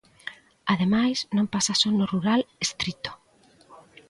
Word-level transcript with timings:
Ademais, 0.73 1.17
non 1.35 1.51
pasa 1.53 1.73
só 1.81 1.89
no 1.93 2.05
rural 2.13 2.41
estrito. 2.65 3.11